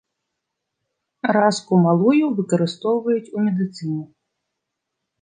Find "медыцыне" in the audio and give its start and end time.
3.47-4.03